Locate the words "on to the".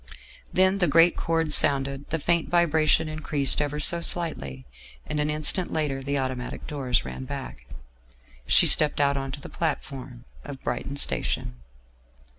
9.15-9.47